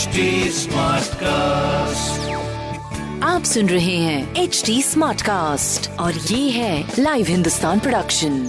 HD 0.00 0.22
Smartcast. 0.56 2.28
आप 3.24 3.42
सुन 3.44 3.68
रहे 3.68 3.96
हैं 3.96 4.36
एच 4.42 4.62
डी 4.66 4.80
स्मार्ट 4.82 5.22
कास्ट 5.22 5.90
और 6.00 6.14
ये 6.14 6.48
है 6.50 6.72
लाइव 6.98 7.26
हिंदुस्तान 7.26 7.80
प्रोडक्शन 7.80 8.42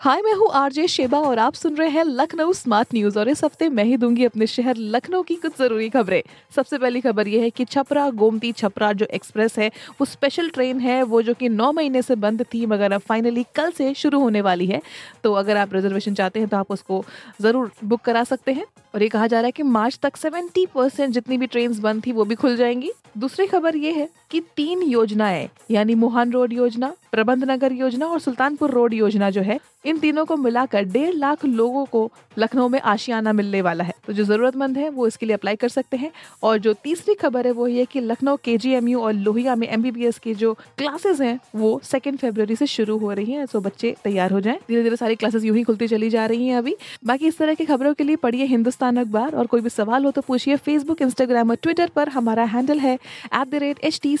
हाय 0.00 0.20
मैं 0.22 0.32
हूँ 0.32 0.48
आरजे 0.54 0.86
शेबा 0.88 1.18
और 1.20 1.38
आप 1.38 1.54
सुन 1.54 1.74
रहे 1.76 1.88
हैं 1.90 2.04
लखनऊ 2.04 2.52
स्मार्ट 2.52 2.94
न्यूज़ 2.94 3.18
और 3.18 3.28
इस 3.28 3.42
हफ़्ते 3.44 3.68
मैं 3.68 3.84
ही 3.84 3.96
दूँगी 3.96 4.24
अपने 4.24 4.46
शहर 4.46 4.76
लखनऊ 4.76 5.22
की 5.22 5.34
कुछ 5.34 5.56
ज़रूरी 5.58 5.88
खबरें। 5.90 6.22
सबसे 6.56 6.78
पहली 6.78 7.00
खबर 7.00 7.28
ये 7.28 7.40
है 7.40 7.50
कि 7.50 7.64
छपरा 7.64 8.08
गोमती 8.12 8.52
छपरा 8.52 8.92
जो 8.92 9.06
एक्सप्रेस 9.14 9.58
है 9.58 9.70
वो 10.00 10.04
स्पेशल 10.04 10.50
ट्रेन 10.50 10.80
है 10.80 11.02
वो 11.04 11.22
जो 11.22 11.34
कि 11.34 11.48
नौ 11.48 11.72
महीने 11.72 12.02
से 12.02 12.14
बंद 12.16 12.42
थी 12.54 12.64
मगर 12.66 12.92
अब 12.92 13.00
फाइनली 13.08 13.44
कल 13.56 13.70
से 13.70 13.92
शुरू 13.94 14.20
होने 14.20 14.40
वाली 14.40 14.66
है। 14.66 14.80
तो 15.24 15.32
अगर 15.34 15.56
आप 15.56 15.74
रिजर्वेशन 15.74 16.14
चाहते 16.14 16.40
हैं 16.40 16.48
तो 16.48 16.56
आप 16.56 16.70
उसको 16.70 17.04
ज़रूर 17.42 17.70
बुक 17.84 18.00
करा 18.00 18.24
सकते 18.24 18.52
हैं। 18.52 18.64
और 18.94 19.02
ये 19.02 19.08
कहा 19.08 19.26
जा 19.26 19.40
रहा 19.40 19.46
है 19.46 19.52
कि 19.52 19.62
मार्च 19.62 19.98
तक 20.02 20.16
70 20.16 20.66
परसेंट 20.74 21.14
जितनी 21.14 21.38
भी 21.38 21.46
ट्रेन 21.46 21.80
बंद 21.80 22.06
थी 22.06 22.12
वो 22.12 22.24
भी 22.24 22.34
खुल 22.34 22.56
जाएँगी। 22.56 22.92
दूसरी 23.18 23.46
खबर 23.46 23.76
ये 23.76 23.92
है 23.92 24.08
कि 24.30 24.40
तीन 24.40 24.82
योजनाएँ, 24.82 25.48
यानी 25.70 25.94
मोहन 25.94 26.32
रोड 26.32 26.52
योजना, 26.52 26.94
प्रबंध 27.12 27.50
नगर 27.50 27.72
योजना 27.72 28.06
और 28.06 28.20
सुल्तानपुर 28.20 28.70
रोड 28.70 28.94
योजना 28.94 29.30
जो 29.30 29.40
है, 29.40 29.60
इन 29.84 29.98
तीनों 29.98 30.24
को 30.24 30.36
मिलाकर 30.36 30.82
डेढ़ 30.82 31.14
लाख 31.14 31.44
लोगों 31.44 31.84
को 31.84 32.12
लखनऊ 32.38 32.68
में 32.68 32.80
आशियाना 32.80 33.32
मिलने 33.32 33.62
वाला 33.62 33.84
है। 33.84 33.92
तो 34.06 34.12
जो 34.12 34.24
जरूरतमंद 34.24 34.78
है, 34.78 34.90
वो 34.90 35.06
इसके 35.06 35.26
लिए 35.26 35.34
अप्लाई 35.34 35.56
कर 35.56 35.68
सकते 35.68 35.96
हैं। 35.96 36.12
और 36.42 36.58
जो 36.58 36.72
तीसरी 36.72 37.14
खबर 37.14 37.46
है, 37.46 37.52
वो 37.52 37.66
ये 37.66 37.84
कि 37.84 38.00
लखनऊ 38.00 38.36
के 38.36 38.94
और 38.94 39.12
लोहिया 39.12 39.54
में 39.54 39.68
एमबीबीएस 39.68 40.18
की 40.18 40.34
जो 40.34 40.54
क्लासेस 40.54 41.20
हैं, 41.20 41.40
वो 41.56 41.80
सेकेंड 41.84 42.18
फेब्रवरी 42.18 42.56
से 42.56 42.66
शुरू 42.66 42.98
हो 42.98 43.12
रही 43.12 43.32
है 43.32 43.46
सो 43.46 43.60
बच्चे 43.60 43.96
तैयार 44.04 44.30
हो 44.30 44.40
जाए। 44.40 44.58
धीरे 44.68 44.82
धीरे 44.82 44.96
सारी 44.96 45.14
क्लासेस 45.14 45.44
यूँ 45.44 45.56
ही 45.56 45.62
खुलती 45.62 45.88
चली 45.88 46.10
जा 46.10 46.26
रही 46.26 46.46
है 46.46 46.58
अभी। 46.58 46.76
बाकी 47.04 47.26
इस 47.26 47.38
तरह 47.38 47.54
की 47.54 47.64
खबरों 47.64 47.94
के 47.94 48.04
लिए 48.04 48.16
पढ़िए 48.16 48.44
हिंदुस्तान 48.44 48.77
अखबार 48.86 49.34
और 49.34 49.46
कोई 49.46 49.60
भी 49.60 49.68
सवाल 49.68 50.04
हो 50.04 50.10
तो 50.10 50.20
पूछिए 50.20 50.56
फेसबुक 50.56 51.02
इंस्टाग्राम 51.02 51.50
और 51.50 51.56
ट्विटर 51.56 51.88
पर। 51.88 52.08
हमारा 52.08 52.44
हैंडल 52.44 52.78
है 52.78 52.94
at 52.94 53.48
the 53.48 53.54
rate 53.54 53.78
H 53.84 54.00
T 54.02 54.16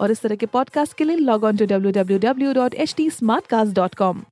और 0.00 0.10
इस 0.10 0.20
तरह 0.22 0.34
के 0.34 0.46
पॉडकास्ट 0.46 0.92
के 0.92 1.04
लिए 1.04 1.16
log 1.16 1.44
on 1.44 1.56
to 1.56 1.66
W 1.66 1.92
W 1.92 2.18
W 2.18 2.52
dot 2.52 2.74
H 2.74 2.94
T 2.96 3.10
dot 3.52 3.94
com 3.94 4.22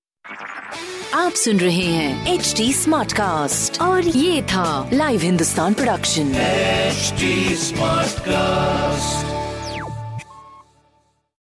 आप 1.15 1.33
सुन 1.33 1.57
रहे 1.57 1.85
हैं 1.85 2.35
एच 2.35 2.55
डी 2.57 2.73
स्मार्ट 2.73 3.13
कास्ट 3.13 3.81
और 3.81 4.03
ये 4.03 4.43
था 4.43 4.91
live 4.93 5.21
Hindustan 5.21 5.75
production 5.75 6.33
smart 6.33 8.13
Smartcast. 8.17 8.66